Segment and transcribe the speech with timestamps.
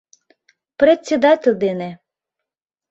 [0.79, 1.89] —Председатель дене.